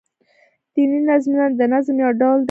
دیني 0.73 0.99
نظمونه 1.09 1.45
دنظم 1.59 1.95
يو 2.03 2.11
ډول 2.19 2.37
دﺉ. 2.37 2.39